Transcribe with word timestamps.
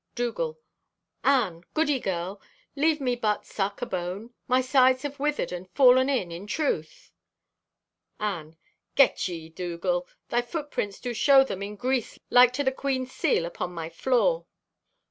Dougal.—"Anne, 0.15 1.63
goody 1.75 1.99
girl, 1.99 2.41
leave 2.75 2.99
me 2.99 3.15
but 3.15 3.45
suck 3.45 3.83
a 3.83 3.85
bone. 3.85 4.33
My 4.47 4.59
sides 4.59 5.03
have 5.03 5.19
withered 5.19 5.51
and 5.51 5.69
fallen 5.75 6.09
in, 6.09 6.31
in 6.31 6.47
truth." 6.47 7.11
Anne.—"Get 8.19 9.27
ye, 9.27 9.47
Dougal! 9.49 10.07
Thy 10.29 10.41
footprints 10.41 10.99
do 10.99 11.13
show 11.13 11.43
them 11.43 11.61
in 11.61 11.75
grease 11.75 12.17
like 12.31 12.51
to 12.53 12.63
the 12.63 12.71
Queen's 12.71 13.11
seal 13.11 13.45
upon 13.45 13.73
my 13.75 13.91
floor!" 13.91 14.47